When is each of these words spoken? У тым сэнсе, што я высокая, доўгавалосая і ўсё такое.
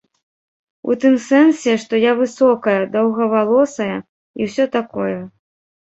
У 0.91 0.95
тым 1.03 1.13
сэнсе, 1.25 1.75
што 1.85 1.93
я 2.09 2.15
высокая, 2.23 2.75
доўгавалосая 2.99 3.95
і 4.01 4.41
ўсё 4.53 4.63
такое. 4.83 5.17